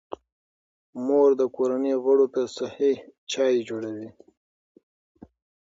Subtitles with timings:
[1.05, 2.93] مور د کورنۍ غړو ته صحي
[3.31, 4.09] چای جوړوي.